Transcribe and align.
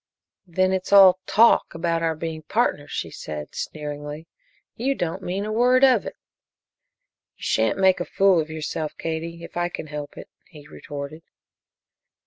"Then 0.47 0.71
it's 0.73 0.91
all 0.91 1.19
'talk' 1.27 1.75
about 1.75 2.01
our 2.01 2.15
being 2.15 2.41
partners," 2.41 2.89
she 2.89 3.11
said, 3.11 3.53
sneeringly. 3.53 4.25
"You 4.75 4.95
don't 4.95 5.21
mean 5.21 5.45
a 5.45 5.51
word 5.51 5.83
of 5.83 6.07
it." 6.07 6.15
"You 7.37 7.43
shan't 7.43 7.77
make 7.77 7.99
a 7.99 8.05
fool 8.05 8.39
of 8.41 8.49
yourself, 8.49 8.97
Katie, 8.97 9.43
if 9.43 9.55
I 9.55 9.69
can 9.69 9.85
help 9.85 10.17
it," 10.17 10.27
he 10.49 10.65
retorted. 10.67 11.21